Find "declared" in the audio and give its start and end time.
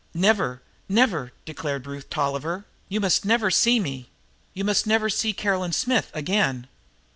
1.45-1.85